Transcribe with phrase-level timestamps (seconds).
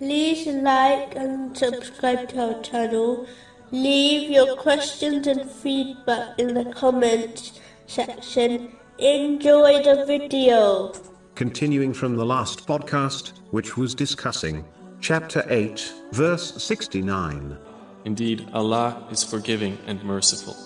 [0.00, 3.26] like and subscribe to our channel.
[3.70, 8.72] Leave your questions and feedback in the comments section.
[8.98, 10.92] Enjoy the video.
[11.34, 14.64] Continuing from the last podcast, which was discussing
[15.00, 17.58] chapter 8, verse 69.
[18.04, 20.56] Indeed, Allah is forgiving and merciful.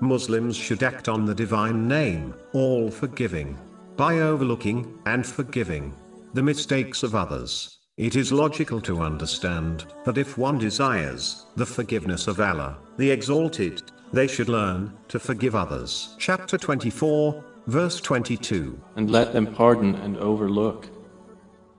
[0.00, 3.58] Muslims should act on the divine name, all forgiving,
[3.96, 5.94] by overlooking and forgiving
[6.34, 7.75] the mistakes of others.
[7.96, 13.84] It is logical to understand that if one desires the forgiveness of Allah, the Exalted,
[14.12, 16.14] they should learn to forgive others.
[16.18, 18.78] Chapter 24, verse 22.
[18.96, 20.90] And let them pardon and overlook.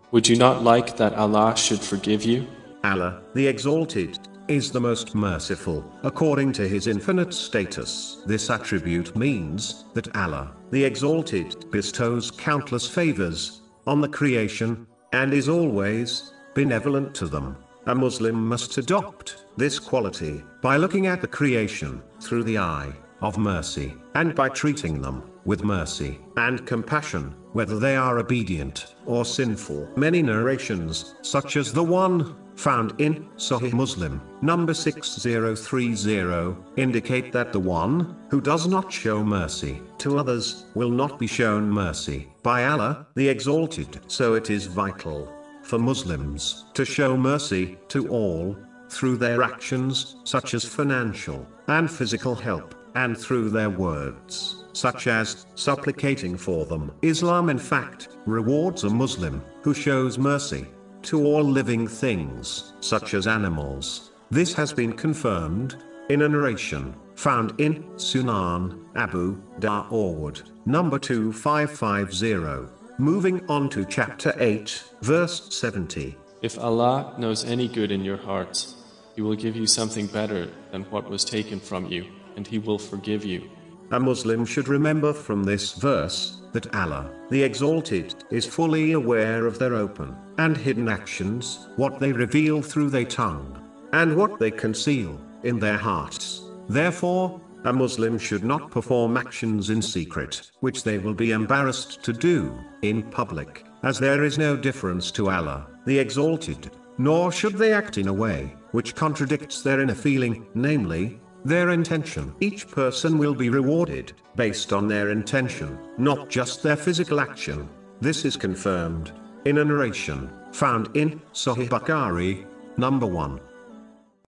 [0.09, 2.47] Would you not like that Allah should forgive you?
[2.83, 8.23] Allah, the Exalted, is the most merciful, according to his infinite status.
[8.25, 15.49] This attribute means that Allah, the Exalted, bestows countless favors on the creation and is
[15.49, 17.57] always benevolent to them.
[17.85, 22.91] A Muslim must adopt this quality by looking at the creation through the eye
[23.21, 29.23] of mercy and by treating them with mercy and compassion, whether they are obedient or
[29.23, 29.87] sinful.
[29.95, 37.59] Many narrations, such as the one found in Sahih Muslim, number 6030, indicate that the
[37.59, 43.07] one who does not show mercy to others will not be shown mercy by Allah,
[43.15, 43.99] the Exalted.
[44.07, 45.31] So it is vital
[45.63, 48.57] for Muslims to show mercy to all
[48.89, 55.45] through their actions, such as financial and physical help, and through their words, such as
[55.55, 56.91] supplicating for them.
[57.01, 60.65] Islam, in fact, rewards a Muslim who shows mercy
[61.03, 64.11] to all living things, such as animals.
[64.29, 65.77] This has been confirmed
[66.09, 72.71] in a narration found in Sunan Abu Dawood, number 2550.
[72.99, 76.15] Moving on to chapter 8, verse 70.
[76.41, 78.75] If Allah knows any good in your hearts,
[79.15, 82.79] He will give you something better than what was taken from you, and He will
[82.79, 83.49] forgive you.
[83.91, 89.59] A Muslim should remember from this verse that Allah, the Exalted, is fully aware of
[89.59, 93.57] their open and hidden actions, what they reveal through their tongue,
[93.93, 96.41] and what they conceal in their hearts.
[96.67, 102.11] Therefore, a Muslim should not perform actions in secret, which they will be embarrassed to
[102.11, 107.71] do in public, as there is no difference to Allah, the Exalted, nor should they
[107.71, 112.33] act in a way which contradicts their inner feeling, namely, their intention.
[112.39, 117.69] Each person will be rewarded based on their intention, not just their physical action.
[118.01, 119.11] This is confirmed
[119.45, 122.45] in a narration found in Sahih Bukhari,
[122.77, 123.39] number 1,